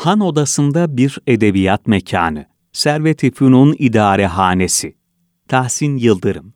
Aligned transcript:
Han 0.00 0.20
odasında 0.20 0.96
bir 0.96 1.18
edebiyat 1.26 1.86
mekanı. 1.86 2.46
Servet-i 2.72 3.30
Fünun 3.30 3.76
İdarehanesi. 3.78 4.96
Tahsin 5.48 5.96
Yıldırım 5.96 6.54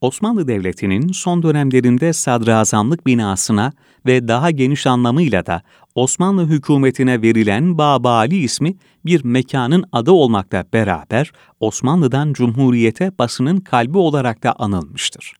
Osmanlı 0.00 0.48
Devleti'nin 0.48 1.12
son 1.12 1.42
dönemlerinde 1.42 2.12
sadrazamlık 2.12 3.06
binasına 3.06 3.72
ve 4.06 4.28
daha 4.28 4.50
geniş 4.50 4.86
anlamıyla 4.86 5.46
da 5.46 5.62
Osmanlı 5.94 6.46
hükümetine 6.46 7.22
verilen 7.22 7.78
Babali 7.78 8.36
ismi 8.36 8.76
bir 9.04 9.24
mekanın 9.24 9.84
adı 9.92 10.10
olmakla 10.10 10.64
beraber 10.72 11.32
Osmanlı'dan 11.60 12.32
Cumhuriyete 12.32 13.12
basının 13.18 13.60
kalbi 13.60 13.98
olarak 13.98 14.42
da 14.42 14.52
anılmıştır. 14.52 15.32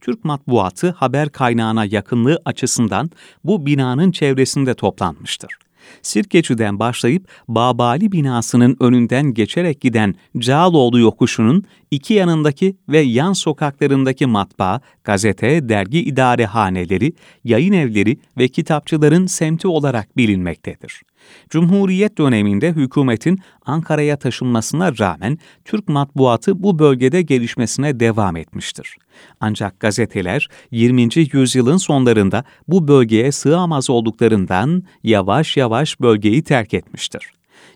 Türk 0.00 0.24
matbuatı 0.24 0.90
haber 0.90 1.28
kaynağına 1.28 1.84
yakınlığı 1.84 2.38
açısından 2.44 3.10
bu 3.44 3.66
binanın 3.66 4.10
çevresinde 4.10 4.74
toplanmıştır. 4.74 5.62
Sirkeci'den 6.02 6.78
başlayıp 6.78 7.28
Babali 7.48 8.12
binasının 8.12 8.76
önünden 8.80 9.34
geçerek 9.34 9.80
giden 9.80 10.14
Cağaloğlu 10.38 10.98
yokuşunun 10.98 11.64
iki 11.90 12.14
yanındaki 12.14 12.76
ve 12.88 12.98
yan 12.98 13.32
sokaklarındaki 13.32 14.26
matbaa, 14.26 14.80
gazete, 15.04 15.68
dergi 15.68 15.98
idarehaneleri, 15.98 17.12
yayın 17.44 17.72
evleri 17.72 18.18
ve 18.38 18.48
kitapçıların 18.48 19.26
semti 19.26 19.68
olarak 19.68 20.16
bilinmektedir. 20.16 21.02
Cumhuriyet 21.50 22.18
döneminde 22.18 22.72
hükümetin 22.72 23.38
Ankara'ya 23.66 24.16
taşınmasına 24.16 24.98
rağmen 24.98 25.38
Türk 25.64 25.88
matbuatı 25.88 26.62
bu 26.62 26.78
bölgede 26.78 27.22
gelişmesine 27.22 28.00
devam 28.00 28.36
etmiştir. 28.36 28.96
Ancak 29.40 29.80
gazeteler 29.80 30.48
20. 30.70 31.08
yüzyılın 31.32 31.76
sonlarında 31.76 32.44
bu 32.68 32.88
bölgeye 32.88 33.32
sığamaz 33.32 33.90
olduklarından 33.90 34.82
yavaş 35.02 35.56
yavaş 35.56 36.00
bölgeyi 36.00 36.42
terk 36.42 36.74
etmiştir 36.74 37.32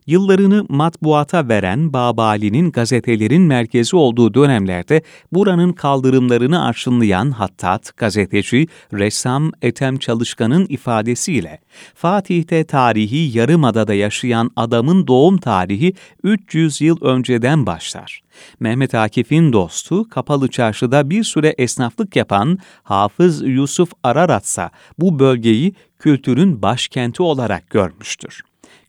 yıllarını 0.06 0.66
matbuata 0.68 1.48
veren 1.48 1.92
Babali'nin 1.92 2.70
gazetelerin 2.70 3.42
merkezi 3.42 3.96
olduğu 3.96 4.34
dönemlerde 4.34 5.02
buranın 5.32 5.72
kaldırımlarını 5.72 6.64
arşınlayan 6.64 7.30
hattat, 7.30 7.96
gazeteci, 7.96 8.66
ressam 8.92 9.52
Ethem 9.62 9.96
Çalışkan'ın 9.96 10.66
ifadesiyle 10.68 11.60
Fatih'te 11.94 12.64
tarihi 12.64 13.38
Yarımada'da 13.38 13.94
yaşayan 13.94 14.50
adamın 14.56 15.06
doğum 15.06 15.38
tarihi 15.38 15.94
300 16.22 16.80
yıl 16.80 16.96
önceden 17.00 17.66
başlar. 17.66 18.22
Mehmet 18.60 18.94
Akif'in 18.94 19.52
dostu, 19.52 20.08
Kapalı 20.08 20.48
Çarşı'da 20.48 21.10
bir 21.10 21.24
süre 21.24 21.54
esnaflık 21.58 22.16
yapan 22.16 22.58
Hafız 22.82 23.42
Yusuf 23.42 23.92
Araratsa 24.02 24.70
bu 24.98 25.18
bölgeyi 25.18 25.74
kültürün 25.98 26.62
başkenti 26.62 27.22
olarak 27.22 27.70
görmüştür. 27.70 28.42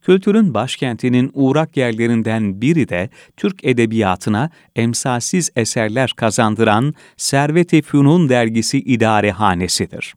Kültürün 0.07 0.53
başkentinin 0.53 1.31
uğrak 1.33 1.77
yerlerinden 1.77 2.61
biri 2.61 2.89
de 2.89 3.09
Türk 3.37 3.65
edebiyatına 3.65 4.49
emsalsiz 4.75 5.49
eserler 5.55 6.13
kazandıran 6.15 6.93
Servet-i 7.17 7.81
Fünun 7.81 8.29
dergisi 8.29 8.79
idarehanesidir. 8.79 10.15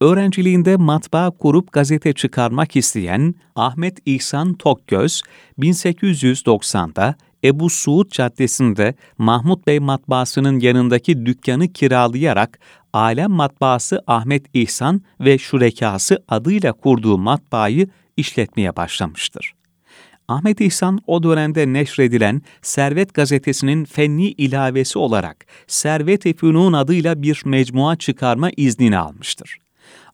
Öğrenciliğinde 0.00 0.76
matbaa 0.76 1.30
kurup 1.30 1.72
gazete 1.72 2.12
çıkarmak 2.12 2.76
isteyen 2.76 3.34
Ahmet 3.56 3.98
İhsan 4.06 4.54
Tokgöz, 4.54 5.22
1890'da 5.58 7.14
Ebu 7.44 7.70
Suud 7.70 8.10
Caddesi'nde 8.10 8.94
Mahmut 9.18 9.66
Bey 9.66 9.80
matbaasının 9.80 10.60
yanındaki 10.60 11.26
dükkanı 11.26 11.72
kiralayarak 11.72 12.58
Alem 12.92 13.30
Matbaası 13.30 14.02
Ahmet 14.06 14.44
İhsan 14.54 15.02
ve 15.20 15.38
Şurekası 15.38 16.24
adıyla 16.28 16.72
kurduğu 16.72 17.18
matbaayı 17.18 17.88
işletmeye 18.22 18.76
başlamıştır. 18.76 19.54
Ahmet 20.28 20.60
İhsan 20.60 20.98
o 21.06 21.22
dönemde 21.22 21.72
neşredilen 21.72 22.42
Servet 22.62 23.14
gazetesinin 23.14 23.84
fenni 23.84 24.28
ilavesi 24.28 24.98
olarak 24.98 25.46
Servet-i 25.66 26.34
Fünun 26.36 26.72
adıyla 26.72 27.22
bir 27.22 27.42
mecmua 27.44 27.96
çıkarma 27.96 28.50
iznini 28.56 28.98
almıştır. 28.98 29.58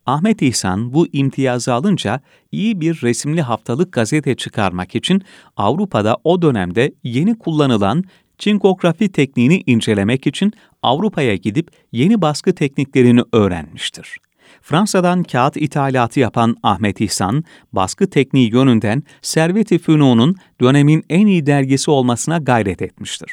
Ahmet 0.06 0.42
İhsan 0.42 0.94
bu 0.94 1.06
imtiyazı 1.12 1.74
alınca 1.74 2.20
iyi 2.52 2.80
bir 2.80 3.02
resimli 3.02 3.42
haftalık 3.42 3.92
gazete 3.92 4.34
çıkarmak 4.34 4.94
için 4.94 5.22
Avrupa'da 5.56 6.16
o 6.24 6.42
dönemde 6.42 6.92
yeni 7.04 7.38
kullanılan 7.38 8.04
çinkografi 8.38 9.12
tekniğini 9.12 9.62
incelemek 9.66 10.26
için 10.26 10.52
Avrupa'ya 10.82 11.34
gidip 11.34 11.70
yeni 11.92 12.22
baskı 12.22 12.54
tekniklerini 12.54 13.22
öğrenmiştir. 13.32 14.18
Fransa'dan 14.62 15.22
kağıt 15.22 15.56
ithalatı 15.56 16.20
yapan 16.20 16.56
Ahmet 16.62 17.00
İhsan, 17.00 17.44
baskı 17.72 18.10
tekniği 18.10 18.52
yönünden 18.52 19.02
Servet-i 19.22 19.78
Fünun'un 19.78 20.36
dönemin 20.60 21.04
en 21.10 21.26
iyi 21.26 21.46
dergisi 21.46 21.90
olmasına 21.90 22.38
gayret 22.38 22.82
etmiştir. 22.82 23.32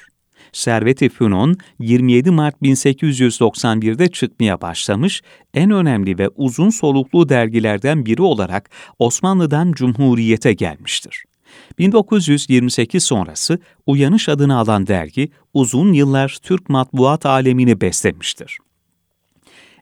Servet-i 0.55 1.09
Fünun 1.09 1.57
27 1.79 2.31
Mart 2.31 2.55
1891'de 2.61 4.07
çıkmaya 4.07 4.61
başlamış, 4.61 5.21
en 5.53 5.71
önemli 5.71 6.17
ve 6.17 6.29
uzun 6.35 6.69
soluklu 6.69 7.29
dergilerden 7.29 8.05
biri 8.05 8.21
olarak 8.21 8.69
Osmanlı'dan 8.99 9.71
Cumhuriyete 9.71 10.53
gelmiştir. 10.53 11.23
1928 11.79 13.03
sonrası 13.03 13.59
Uyanış 13.85 14.29
adını 14.29 14.57
alan 14.57 14.87
dergi 14.87 15.29
uzun 15.53 15.93
yıllar 15.93 16.37
Türk 16.41 16.69
matbuat 16.69 17.25
alemini 17.25 17.81
beslemiştir. 17.81 18.57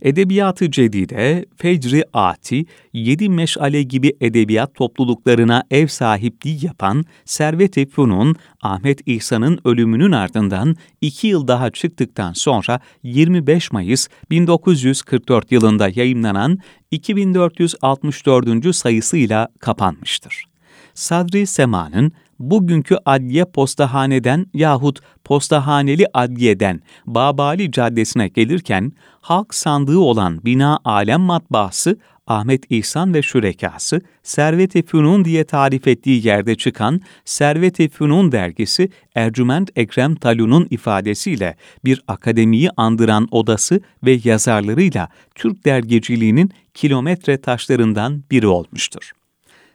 Edebiyatı 0.03 0.71
Cedide, 0.71 1.45
Fecri 1.57 2.03
Ati, 2.13 2.65
Yedi 2.93 3.29
Meşale 3.29 3.83
gibi 3.83 4.13
edebiyat 4.21 4.75
topluluklarına 4.75 5.63
ev 5.71 5.87
sahipliği 5.87 6.65
yapan 6.65 7.03
Servet-i 7.25 7.89
Fünun, 7.89 8.35
Ahmet 8.61 9.07
İhsan'ın 9.07 9.59
ölümünün 9.65 10.11
ardından 10.11 10.75
iki 11.01 11.27
yıl 11.27 11.47
daha 11.47 11.69
çıktıktan 11.69 12.33
sonra 12.33 12.79
25 13.03 13.71
Mayıs 13.71 14.07
1944 14.29 15.51
yılında 15.51 15.89
yayımlanan 15.95 16.59
2464. 16.91 18.75
sayısıyla 18.75 19.47
kapanmıştır. 19.59 20.45
Sadri 20.93 21.47
Sema'nın 21.47 22.11
bugünkü 22.51 22.97
adliye 23.05 23.45
postahaneden 23.45 24.45
yahut 24.53 24.99
postahaneli 25.23 26.05
adliyeden 26.13 26.81
Babali 27.05 27.71
Caddesi'ne 27.71 28.27
gelirken 28.27 28.91
halk 29.21 29.53
sandığı 29.53 29.99
olan 29.99 30.45
bina 30.45 30.79
alem 30.85 31.21
matbaası 31.21 31.97
Ahmet 32.27 32.71
İhsan 32.71 33.13
ve 33.13 33.21
şürekası 33.21 34.01
Servet-i 34.23 34.85
Fünun 34.85 35.25
diye 35.25 35.43
tarif 35.43 35.87
ettiği 35.87 36.27
yerde 36.27 36.55
çıkan 36.55 37.01
Servet-i 37.25 37.89
Fünun 37.89 38.31
dergisi 38.31 38.89
Ercüment 39.15 39.69
Ekrem 39.75 40.15
Talun'un 40.15 40.67
ifadesiyle 40.69 41.55
bir 41.85 42.01
akademiyi 42.07 42.69
andıran 42.77 43.27
odası 43.31 43.81
ve 44.03 44.19
yazarlarıyla 44.23 45.09
Türk 45.35 45.65
dergiciliğinin 45.65 46.51
kilometre 46.73 47.37
taşlarından 47.41 48.23
biri 48.31 48.47
olmuştur. 48.47 49.11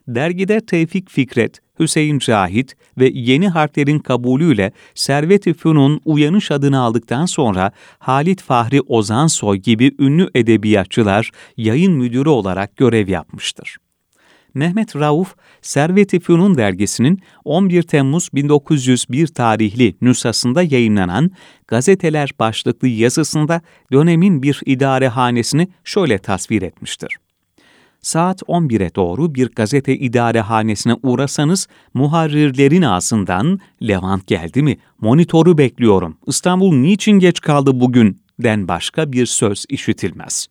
Dergide 0.09 0.61
Tevfik 0.61 1.11
Fikret, 1.11 1.61
Hüseyin 1.81 2.19
Cahit 2.19 2.77
ve 2.99 3.11
yeni 3.15 3.49
harflerin 3.49 3.99
kabulüyle 3.99 4.73
Servet-i 4.95 5.55
Fünun 5.55 6.01
Uyanış 6.05 6.51
adını 6.51 6.81
aldıktan 6.81 7.27
sonra 7.27 7.73
Halit 7.99 8.43
Fahri 8.43 8.81
Ozansoy 8.81 9.57
gibi 9.57 9.95
ünlü 9.99 10.31
edebiyatçılar 10.35 11.31
yayın 11.57 11.93
müdürü 11.93 12.29
olarak 12.29 12.77
görev 12.77 13.09
yapmıştır. 13.09 13.77
Mehmet 14.55 14.97
Rauf, 14.97 15.35
Servet-i 15.63 16.21
Fünun 16.21 16.57
dergisinin 16.57 17.23
11 17.45 17.83
Temmuz 17.83 18.29
1901 18.35 19.27
tarihli 19.27 19.95
nüshasında 20.01 20.63
yayınlanan 20.63 21.31
gazeteler 21.67 22.31
başlıklı 22.41 22.89
yazısında 22.89 23.61
dönemin 23.93 24.43
bir 24.43 24.61
idarehanesini 24.67 25.69
şöyle 25.85 26.19
tasvir 26.19 26.63
etmiştir. 26.63 27.17
Saat 28.03 28.43
11'e 28.43 28.95
doğru 28.95 29.35
bir 29.35 29.49
gazete 29.49 29.97
idarehanesine 29.97 30.95
uğrasanız 31.03 31.69
muharrirlerin 31.95 32.83
ağzından 32.83 33.61
Levant 33.83 34.27
geldi 34.27 34.63
mi? 34.63 34.79
Monitörü 35.01 35.59
bekliyorum. 35.59 36.17
İstanbul 36.27 36.75
niçin 36.75 37.19
geç 37.19 37.41
kaldı 37.41 37.81
bugün? 37.81 38.21
Den 38.39 38.69
başka 38.69 39.13
bir 39.13 39.27
söz 39.27 39.65
işitilmez. 39.69 40.49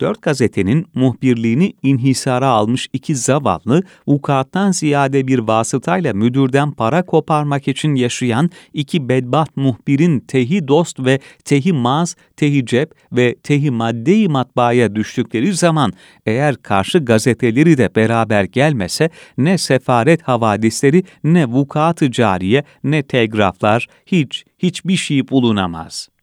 Dört 0.00 0.22
gazetenin 0.22 0.86
muhbirliğini 0.94 1.72
inhisara 1.82 2.48
almış 2.48 2.88
iki 2.92 3.16
zavallı, 3.16 3.82
vukuattan 4.06 4.72
ziyade 4.72 5.26
bir 5.26 5.38
vasıtayla 5.38 6.14
müdürden 6.14 6.70
para 6.70 7.06
koparmak 7.06 7.68
için 7.68 7.94
yaşayan 7.94 8.50
iki 8.74 9.08
bedbaht 9.08 9.56
muhbirin 9.56 10.20
tehi 10.20 10.68
dost 10.68 11.00
ve 11.00 11.20
tehi 11.44 11.72
maz, 11.72 12.16
tehi 12.36 12.66
cep 12.66 12.94
ve 13.12 13.34
tehi 13.42 13.70
maddeyi 13.70 14.28
matbaaya 14.28 14.94
düştükleri 14.94 15.52
zaman 15.52 15.92
eğer 16.26 16.56
karşı 16.56 16.98
gazeteleri 16.98 17.78
de 17.78 17.94
beraber 17.96 18.44
gelmese 18.44 19.10
ne 19.38 19.58
sefaret 19.58 20.22
havadisleri 20.22 21.04
ne 21.24 21.46
vukuat-ı 21.46 22.10
cariye 22.10 22.64
ne 22.84 23.02
telgraflar 23.02 23.86
hiç 24.06 24.44
hiçbir 24.58 24.96
şey 24.96 25.28
bulunamaz.'' 25.28 26.15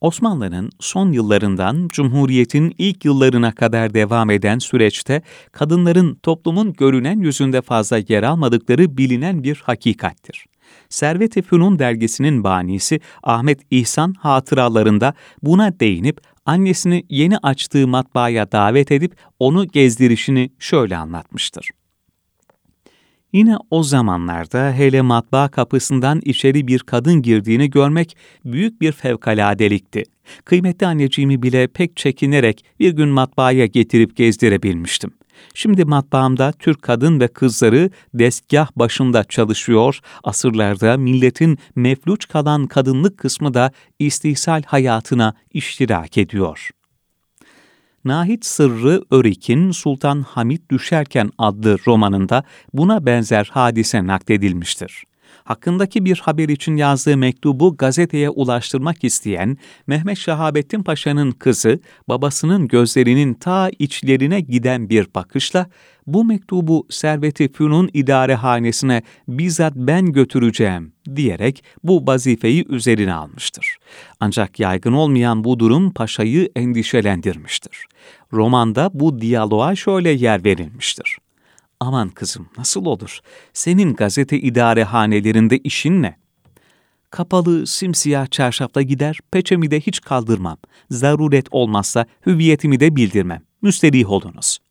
Osmanlı'nın 0.00 0.70
son 0.80 1.12
yıllarından 1.12 1.88
Cumhuriyet'in 1.88 2.74
ilk 2.78 3.04
yıllarına 3.04 3.52
kadar 3.52 3.94
devam 3.94 4.30
eden 4.30 4.58
süreçte 4.58 5.22
kadınların 5.52 6.14
toplumun 6.14 6.72
görünen 6.72 7.20
yüzünde 7.20 7.62
fazla 7.62 7.98
yer 8.08 8.22
almadıkları 8.22 8.98
bilinen 8.98 9.42
bir 9.42 9.62
hakikattir. 9.66 10.46
Servet-i 10.88 11.42
Fünun 11.42 11.78
dergisinin 11.78 12.44
banisi 12.44 13.00
Ahmet 13.22 13.60
İhsan 13.70 14.12
hatıralarında 14.12 15.14
buna 15.42 15.80
değinip 15.80 16.20
annesini 16.46 17.06
yeni 17.08 17.38
açtığı 17.38 17.88
matbaaya 17.88 18.52
davet 18.52 18.92
edip 18.92 19.16
onu 19.38 19.68
gezdirişini 19.68 20.50
şöyle 20.58 20.96
anlatmıştır. 20.96 21.70
Yine 23.32 23.56
o 23.70 23.82
zamanlarda 23.82 24.72
hele 24.72 25.02
matbaa 25.02 25.48
kapısından 25.48 26.20
içeri 26.24 26.66
bir 26.66 26.78
kadın 26.78 27.22
girdiğini 27.22 27.70
görmek 27.70 28.16
büyük 28.44 28.80
bir 28.80 28.92
fevkaladelikti. 28.92 30.04
Kıymetli 30.44 30.86
anneciğimi 30.86 31.42
bile 31.42 31.66
pek 31.66 31.96
çekinerek 31.96 32.64
bir 32.80 32.92
gün 32.92 33.08
matbaaya 33.08 33.66
getirip 33.66 34.16
gezdirebilmiştim. 34.16 35.10
Şimdi 35.54 35.84
matbaamda 35.84 36.52
Türk 36.52 36.82
kadın 36.82 37.20
ve 37.20 37.28
kızları 37.28 37.90
destgah 38.14 38.68
başında 38.76 39.24
çalışıyor, 39.24 40.00
asırlarda 40.24 40.96
milletin 40.96 41.58
mefluç 41.76 42.28
kalan 42.28 42.66
kadınlık 42.66 43.18
kısmı 43.18 43.54
da 43.54 43.72
istihsal 43.98 44.62
hayatına 44.62 45.34
iştirak 45.52 46.18
ediyor.'' 46.18 46.79
Nahit 48.04 48.44
Sırrı 48.44 49.04
Örik'in 49.10 49.70
Sultan 49.70 50.22
Hamit 50.22 50.70
Düşerken 50.70 51.30
adlı 51.38 51.78
romanında 51.86 52.44
buna 52.74 53.06
benzer 53.06 53.50
hadise 53.52 54.06
nakledilmiştir. 54.06 55.04
Hakkındaki 55.44 56.04
bir 56.04 56.18
haber 56.18 56.48
için 56.48 56.76
yazdığı 56.76 57.16
mektubu 57.16 57.76
gazeteye 57.76 58.30
ulaştırmak 58.30 59.04
isteyen 59.04 59.56
Mehmet 59.86 60.18
Şahabettin 60.18 60.82
Paşa'nın 60.82 61.30
kızı, 61.30 61.80
babasının 62.08 62.68
gözlerinin 62.68 63.34
ta 63.34 63.70
içlerine 63.78 64.40
giden 64.40 64.90
bir 64.90 65.06
bakışla 65.14 65.66
bu 66.06 66.24
mektubu 66.24 66.86
Servet-i 66.90 67.52
Fünun 67.52 67.90
idarehanesine 67.94 69.02
bizzat 69.28 69.72
ben 69.76 70.12
götüreceğim 70.12 70.92
diyerek 71.16 71.64
bu 71.84 72.06
vazifeyi 72.06 72.64
üzerine 72.68 73.14
almıştır. 73.14 73.76
Ancak 74.20 74.60
yaygın 74.60 74.92
olmayan 74.92 75.44
bu 75.44 75.58
durum 75.58 75.92
paşayı 75.92 76.50
endişelendirmiştir. 76.56 77.86
Romanda 78.32 78.90
bu 78.94 79.20
diyaloğa 79.20 79.76
şöyle 79.76 80.10
yer 80.10 80.44
verilmiştir. 80.44 81.18
Aman 81.80 82.08
kızım 82.08 82.48
nasıl 82.58 82.84
olur? 82.84 83.20
Senin 83.52 83.94
gazete 83.94 84.40
idarehanelerinde 84.40 85.58
işin 85.58 86.02
ne? 86.02 86.16
Kapalı, 87.10 87.66
simsiyah 87.66 88.30
çarşafla 88.30 88.82
gider, 88.82 89.18
peçemi 89.30 89.70
de 89.70 89.80
hiç 89.80 90.00
kaldırmam. 90.00 90.56
Zaruret 90.90 91.46
olmazsa 91.50 92.06
hüviyetimi 92.26 92.80
de 92.80 92.96
bildirmem. 92.96 93.42
Müsterih 93.62 94.10
olunuz.'' 94.10 94.69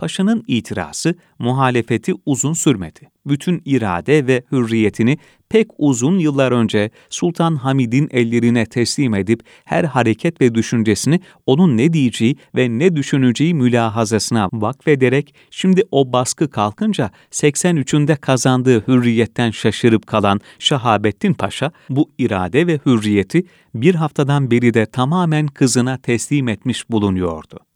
Paşa'nın 0.00 0.44
itirazı, 0.46 1.14
muhalefeti 1.38 2.12
uzun 2.26 2.52
sürmedi. 2.52 3.00
Bütün 3.26 3.62
irade 3.64 4.26
ve 4.26 4.42
hürriyetini 4.52 5.18
pek 5.48 5.68
uzun 5.78 6.18
yıllar 6.18 6.52
önce 6.52 6.90
Sultan 7.10 7.56
Hamid'in 7.56 8.08
ellerine 8.10 8.66
teslim 8.66 9.14
edip 9.14 9.42
her 9.64 9.84
hareket 9.84 10.40
ve 10.40 10.54
düşüncesini 10.54 11.20
onun 11.46 11.76
ne 11.76 11.92
diyeceği 11.92 12.36
ve 12.56 12.68
ne 12.68 12.96
düşüneceği 12.96 13.54
mülahazasına 13.54 14.48
vakfederek 14.52 15.34
şimdi 15.50 15.82
o 15.90 16.12
baskı 16.12 16.50
kalkınca 16.50 17.10
83'ünde 17.30 18.16
kazandığı 18.16 18.86
hürriyetten 18.88 19.50
şaşırıp 19.50 20.06
kalan 20.06 20.40
Şahabettin 20.58 21.34
Paşa 21.34 21.72
bu 21.90 22.10
irade 22.18 22.66
ve 22.66 22.80
hürriyeti 22.86 23.42
bir 23.74 23.94
haftadan 23.94 24.50
beri 24.50 24.74
de 24.74 24.86
tamamen 24.86 25.46
kızına 25.46 25.98
teslim 25.98 26.48
etmiş 26.48 26.90
bulunuyordu. 26.90 27.69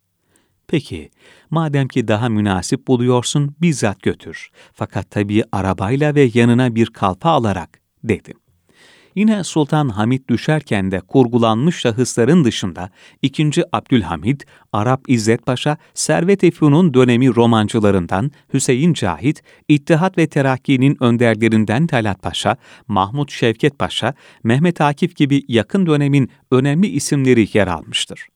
Peki, 0.69 1.11
madem 1.51 1.89
ki 1.89 2.09
daha 2.09 2.29
münasip 2.29 2.89
buluyorsun 2.89 3.57
bizzat 3.61 4.03
götür. 4.03 4.49
Fakat 4.73 5.11
tabii 5.11 5.45
arabayla 5.53 6.15
ve 6.15 6.31
yanına 6.35 6.75
bir 6.75 6.87
kalpa 6.87 7.31
alarak, 7.31 7.81
dedim. 8.05 8.45
Yine 9.15 9.45
Sultan 9.45 9.89
Hamid 9.89 10.29
düşerken 10.29 10.91
de 10.91 11.01
kurgulanmış 11.01 11.77
şahısların 11.77 12.45
dışında 12.45 12.91
2. 13.23 13.51
Abdülhamid, 13.73 14.41
Arap 14.73 15.05
İzzet 15.09 15.47
Paşa, 15.47 15.77
Servet-i 15.95 16.51
Fünun 16.51 16.95
dönemi 16.95 17.35
romancılarından 17.35 18.31
Hüseyin 18.55 18.93
Cahit, 18.93 19.43
İttihat 19.69 20.19
ve 20.19 20.27
Terakki'nin 20.27 20.97
önderlerinden 21.01 21.87
Talat 21.87 22.23
Paşa, 22.23 22.57
Mahmut 22.89 23.33
Şevket 23.33 23.79
Paşa, 23.79 24.15
Mehmet 24.45 24.81
Akif 24.81 25.17
gibi 25.17 25.43
yakın 25.49 25.87
dönemin 25.87 26.31
önemli 26.51 26.87
isimleri 26.87 27.49
yer 27.53 27.67
almıştır. 27.67 28.27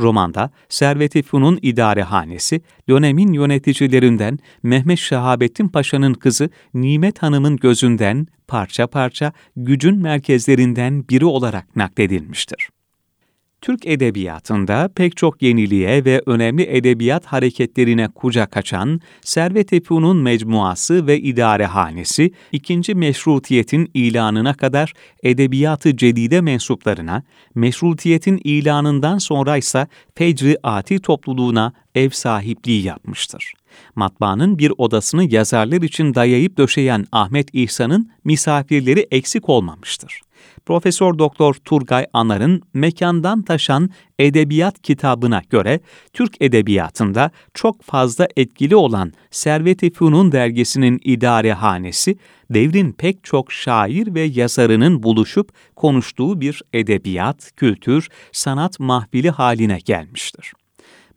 Romanda 0.00 0.50
Servet-i 0.68 1.22
Funun 1.22 1.58
idarehanesi, 1.62 2.60
dönemin 2.88 3.32
yöneticilerinden 3.32 4.38
Mehmet 4.62 4.98
Şahabettin 4.98 5.68
Paşa'nın 5.68 6.14
kızı 6.14 6.50
Nimet 6.74 7.22
Hanım'ın 7.22 7.56
gözünden 7.56 8.26
parça 8.48 8.86
parça 8.86 9.32
gücün 9.56 9.98
merkezlerinden 9.98 11.08
biri 11.08 11.24
olarak 11.24 11.76
nakledilmiştir. 11.76 12.68
Türk 13.60 13.86
edebiyatında 13.86 14.90
pek 14.94 15.16
çok 15.16 15.42
yeniliğe 15.42 16.04
ve 16.04 16.22
önemli 16.26 16.62
edebiyat 16.62 17.26
hareketlerine 17.26 18.08
kucak 18.08 18.56
açan 18.56 19.00
Servet-i 19.20 19.82
Fünun 19.82 20.16
Mecmuası 20.16 21.06
ve 21.06 21.20
İdarehanesi, 21.20 22.30
ikinci 22.52 22.94
meşrutiyetin 22.94 23.90
ilanına 23.94 24.54
kadar 24.54 24.92
edebiyatı 25.22 25.96
cedide 25.96 26.40
mensuplarına, 26.40 27.22
meşrutiyetin 27.54 28.40
ilanından 28.44 29.18
sonra 29.18 29.56
ise 29.56 29.86
Fecri 30.14 30.56
Ati 30.62 30.98
topluluğuna 30.98 31.72
ev 31.94 32.10
sahipliği 32.10 32.82
yapmıştır. 32.82 33.52
Matbaanın 33.94 34.58
bir 34.58 34.72
odasını 34.78 35.34
yazarlar 35.34 35.82
için 35.82 36.14
dayayıp 36.14 36.58
döşeyen 36.58 37.06
Ahmet 37.12 37.48
İhsan'ın 37.52 38.10
misafirleri 38.24 39.06
eksik 39.10 39.48
olmamıştır. 39.48 40.20
Profesör 40.66 41.18
Doktor 41.18 41.54
Turgay 41.54 42.06
Anar'ın 42.12 42.62
Mekandan 42.74 43.42
Taşan 43.42 43.90
Edebiyat 44.18 44.82
kitabına 44.82 45.42
göre 45.50 45.80
Türk 46.12 46.36
edebiyatında 46.40 47.30
çok 47.54 47.82
fazla 47.82 48.28
etkili 48.36 48.76
olan 48.76 49.12
Servet-i 49.30 49.92
Fünun 49.92 50.32
dergisinin 50.32 51.00
idarehanesi, 51.04 52.16
devrin 52.50 52.92
pek 52.92 53.24
çok 53.24 53.52
şair 53.52 54.14
ve 54.14 54.20
yazarının 54.20 55.02
buluşup 55.02 55.52
konuştuğu 55.76 56.40
bir 56.40 56.62
edebiyat, 56.72 57.50
kültür, 57.56 58.08
sanat 58.32 58.80
mahfili 58.80 59.30
haline 59.30 59.78
gelmiştir. 59.84 60.52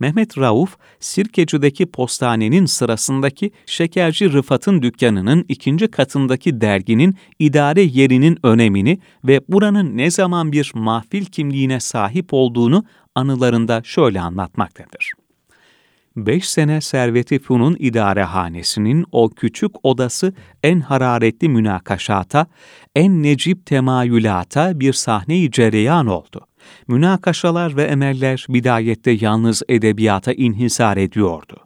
Mehmet 0.02 0.38
Rauf, 0.38 0.78
Sirkeci'deki 1.00 1.86
postanenin 1.86 2.66
sırasındaki 2.66 3.52
şekerci 3.66 4.34
Rıfat'ın 4.34 4.82
dükkanının 4.82 5.46
ikinci 5.48 5.88
katındaki 5.88 6.62
derginin 6.62 7.16
idare 7.40 7.82
yerinin 7.82 8.38
önemini 8.44 9.00
ve 9.24 9.42
buranın 9.50 9.98
ne 9.98 10.12
zaman 10.12 10.52
bir 10.52 10.72
mahfil 10.76 11.26
kimliğine 11.26 11.80
sahip 11.80 12.28
olduğunu 12.32 12.86
anılarında 13.16 13.82
şöyle 13.84 14.22
anlatmaktadır. 14.22 15.12
Beş 16.16 16.50
sene 16.50 16.82
Servet-i 16.82 17.40
Fun'un 17.40 17.76
idarehanesinin 17.80 19.06
o 19.12 19.30
küçük 19.30 19.72
odası 19.84 20.34
en 20.64 20.80
hararetli 20.80 21.50
münakaşata, 21.50 22.48
en 22.96 23.24
necip 23.24 23.66
temayülata 23.66 24.80
bir 24.80 24.94
sahne-i 24.94 25.52
cereyan 25.52 26.08
oldu. 26.08 26.48
Münakaşalar 26.88 27.78
ve 27.78 27.84
emeller 27.84 28.46
bidayette 28.50 29.12
yalnız 29.12 29.64
edebiyata 29.70 30.34
inhisar 30.34 30.98
ediyordu. 30.98 31.58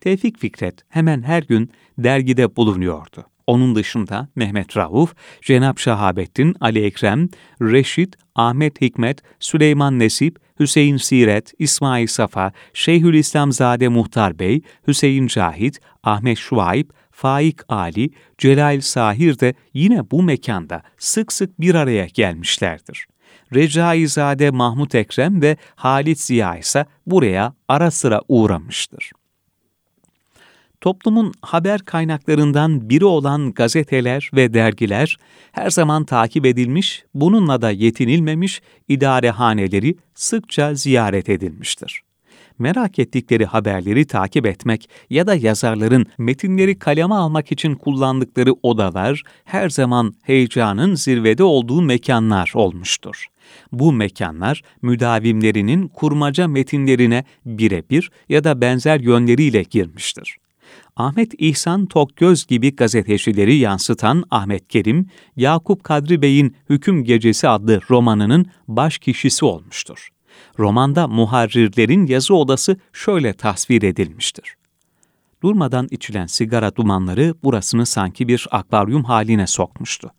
Tevfik 0.00 0.38
Fikret 0.38 0.74
hemen 0.88 1.22
her 1.22 1.42
gün 1.42 1.70
dergide 1.98 2.56
bulunuyordu. 2.56 3.26
Onun 3.46 3.74
dışında 3.74 4.28
Mehmet 4.36 4.76
Rauf, 4.76 5.14
Cenab 5.42 5.78
Şahabettin, 5.78 6.56
Ali 6.60 6.84
Ekrem, 6.84 7.28
Reşit, 7.62 8.16
Ahmet 8.34 8.80
Hikmet, 8.80 9.22
Süleyman 9.40 9.98
Nesip, 9.98 10.38
Hüseyin 10.60 10.96
Siret, 10.96 11.52
İsmail 11.58 12.06
Safa, 12.06 12.52
Şeyhülislamzade 12.74 13.88
Muhtar 13.88 14.38
Bey, 14.38 14.62
Hüseyin 14.86 15.26
Cahit, 15.26 15.80
Ahmet 16.02 16.38
Şuayb, 16.38 16.90
Faik 17.10 17.60
Ali, 17.68 18.10
Celal 18.38 18.80
Sahir 18.80 19.38
de 19.38 19.54
yine 19.74 20.10
bu 20.10 20.22
mekanda 20.22 20.82
sık 20.98 21.32
sık 21.32 21.60
bir 21.60 21.74
araya 21.74 22.06
gelmişlerdir. 22.06 23.06
Recaizade 23.54 24.50
Mahmut 24.50 24.94
Ekrem 24.94 25.42
ve 25.42 25.56
Halit 25.74 26.20
Ziya 26.20 26.56
ise 26.56 26.86
buraya 27.06 27.54
ara 27.68 27.90
sıra 27.90 28.20
uğramıştır. 28.28 29.10
Toplumun 30.80 31.32
haber 31.42 31.80
kaynaklarından 31.80 32.90
biri 32.90 33.04
olan 33.04 33.52
gazeteler 33.52 34.30
ve 34.34 34.54
dergiler 34.54 35.16
her 35.52 35.70
zaman 35.70 36.04
takip 36.04 36.46
edilmiş, 36.46 37.04
bununla 37.14 37.62
da 37.62 37.70
yetinilmemiş 37.70 38.62
idarehaneleri 38.88 39.96
sıkça 40.14 40.74
ziyaret 40.74 41.28
edilmiştir 41.28 42.02
merak 42.58 42.98
ettikleri 42.98 43.46
haberleri 43.46 44.06
takip 44.06 44.46
etmek 44.46 44.90
ya 45.10 45.26
da 45.26 45.34
yazarların 45.34 46.06
metinleri 46.18 46.78
kaleme 46.78 47.14
almak 47.14 47.52
için 47.52 47.74
kullandıkları 47.74 48.52
odalar 48.62 49.22
her 49.44 49.68
zaman 49.68 50.14
heyecanın 50.22 50.94
zirvede 50.94 51.44
olduğu 51.44 51.82
mekanlar 51.82 52.52
olmuştur. 52.54 53.26
Bu 53.72 53.92
mekanlar 53.92 54.62
müdavimlerinin 54.82 55.88
kurmaca 55.88 56.48
metinlerine 56.48 57.24
birebir 57.46 58.10
ya 58.28 58.44
da 58.44 58.60
benzer 58.60 59.00
yönleriyle 59.00 59.62
girmiştir. 59.62 60.36
Ahmet 60.96 61.32
İhsan 61.38 61.86
Tokgöz 61.86 62.46
gibi 62.46 62.76
gazetecileri 62.76 63.56
yansıtan 63.56 64.24
Ahmet 64.30 64.68
Kerim, 64.68 65.06
Yakup 65.36 65.84
Kadri 65.84 66.22
Bey'in 66.22 66.56
Hüküm 66.70 67.04
Gecesi 67.04 67.48
adlı 67.48 67.80
romanının 67.90 68.46
baş 68.68 68.98
kişisi 68.98 69.44
olmuştur. 69.44 70.08
Romanda 70.58 71.08
muharrirlerin 71.08 72.06
yazı 72.06 72.34
odası 72.34 72.76
şöyle 72.92 73.32
tasvir 73.32 73.82
edilmiştir. 73.82 74.55
Durmadan 75.42 75.88
içilen 75.90 76.26
sigara 76.26 76.76
dumanları 76.76 77.34
burasını 77.44 77.86
sanki 77.86 78.28
bir 78.28 78.46
akvaryum 78.50 79.04
haline 79.04 79.46
sokmuştu. 79.46 80.10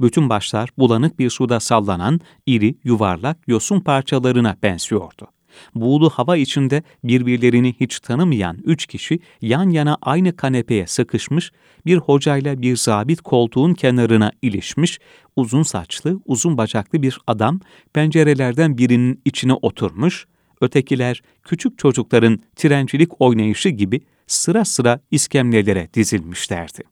Bütün 0.00 0.28
başlar 0.28 0.70
bulanık 0.78 1.18
bir 1.18 1.30
suda 1.30 1.60
sallanan 1.60 2.20
iri, 2.46 2.74
yuvarlak 2.84 3.38
yosun 3.48 3.80
parçalarına 3.80 4.56
benziyordu. 4.62 5.28
Buğulu 5.74 6.10
hava 6.10 6.36
içinde 6.36 6.82
birbirlerini 7.04 7.74
hiç 7.80 8.00
tanımayan 8.00 8.58
üç 8.64 8.86
kişi 8.86 9.18
yan 9.42 9.70
yana 9.70 9.98
aynı 10.02 10.36
kanepeye 10.36 10.86
sıkışmış, 10.86 11.52
bir 11.86 11.96
hocayla 11.96 12.62
bir 12.62 12.76
zabit 12.76 13.20
koltuğun 13.20 13.74
kenarına 13.74 14.32
ilişmiş, 14.42 14.98
uzun 15.36 15.62
saçlı, 15.62 16.20
uzun 16.26 16.58
bacaklı 16.58 17.02
bir 17.02 17.18
adam 17.26 17.60
pencerelerden 17.92 18.78
birinin 18.78 19.20
içine 19.24 19.52
oturmuş, 19.52 20.26
ötekiler 20.60 21.22
küçük 21.42 21.78
çocukların 21.78 22.40
trencilik 22.56 23.20
oynayışı 23.20 23.68
gibi 23.68 24.00
sıra 24.26 24.64
sıra 24.64 25.00
iskemlelere 25.10 25.88
dizilmişlerdi. 25.94 26.82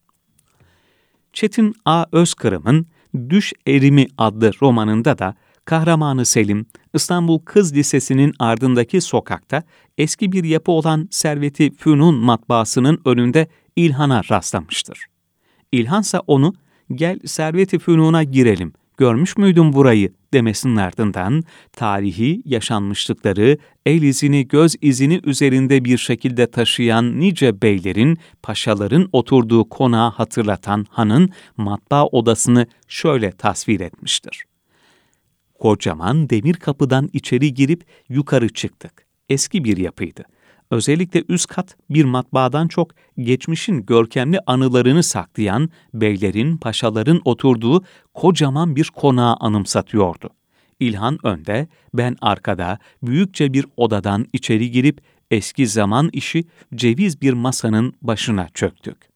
Çetin 1.33 1.75
A. 1.85 2.04
Özkırım'ın 2.12 2.87
Düş 3.28 3.52
Erimi 3.66 4.06
adlı 4.18 4.52
romanında 4.62 5.18
da 5.18 5.35
kahramanı 5.64 6.25
Selim, 6.25 6.66
İstanbul 6.94 7.38
Kız 7.38 7.75
Lisesi'nin 7.75 8.35
ardındaki 8.38 9.00
sokakta 9.00 9.62
eski 9.99 10.33
bir 10.33 10.44
yapı 10.44 10.73
olan 10.73 11.09
Serveti 11.11 11.75
Fünun 11.76 12.14
matbaasının 12.14 13.00
önünde 13.04 13.49
İlhan'a 13.76 14.23
rastlamıştır. 14.30 15.06
İlhansa 15.73 16.21
onu, 16.26 16.54
gel 16.94 17.18
Serveti 17.26 17.78
Fünun'a 17.78 18.23
girelim, 18.23 18.73
görmüş 18.97 19.37
müydün 19.37 19.73
burayı 19.73 20.12
demesinin 20.35 20.76
ardından 20.76 21.43
tarihi 21.73 22.43
yaşanmışlıkları, 22.45 23.59
el 23.87 24.03
izini, 24.03 24.49
göz 24.49 24.76
izini 24.81 25.21
üzerinde 25.25 25.85
bir 25.85 25.99
şekilde 25.99 26.50
taşıyan 26.50 27.21
nice 27.21 27.62
beylerin, 27.62 28.19
paşaların 28.43 29.09
oturduğu 29.12 29.69
konağı 29.69 30.11
hatırlatan 30.11 30.87
hanın 30.91 31.31
matbaa 31.57 32.07
odasını 32.07 32.67
şöyle 32.88 33.31
tasvir 33.31 33.81
etmiştir. 33.81 34.45
Kocaman 35.59 36.31
demir 36.31 36.55
kapıdan 36.55 37.09
içeri 37.12 37.55
girip 37.55 37.85
yukarı 38.09 38.49
çıktık. 38.49 39.07
Eski 39.29 39.64
bir 39.64 39.76
yapıydı. 39.76 40.25
Özellikle 40.75 41.25
üst 41.28 41.47
kat 41.47 41.76
bir 41.90 42.04
matbaadan 42.04 42.69
çok 42.69 42.95
geçmişin 43.19 43.87
görkemli 43.87 44.38
anılarını 44.47 45.02
saklayan 45.02 45.71
beylerin, 45.95 46.57
paşaların 46.57 47.21
oturduğu 47.25 47.85
kocaman 48.14 48.76
bir 48.76 48.85
konağı 48.85 49.37
anımsatıyordu. 49.40 50.31
İlhan 50.81 51.19
önde, 51.23 51.69
ben 51.95 52.16
arkada, 52.21 52.78
büyükçe 53.02 53.52
bir 53.52 53.66
odadan 53.76 54.26
içeri 54.33 54.71
girip 54.71 55.00
eski 55.31 55.66
zaman 55.66 56.11
işi 56.12 56.45
ceviz 56.75 57.23
bir 57.23 57.33
masanın 57.33 57.95
başına 58.02 58.49
çöktük. 58.54 59.13